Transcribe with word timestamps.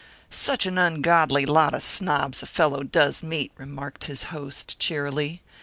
"Such 0.31 0.65
an 0.65 0.79
ungodly 0.79 1.45
lot 1.45 1.75
of 1.75 1.83
snobs 1.83 2.41
a 2.41 2.47
fellow 2.47 2.81
does 2.81 3.21
meet!" 3.21 3.51
remarked 3.55 4.05
his 4.05 4.23
host, 4.33 4.79
cheerily. 4.79 5.43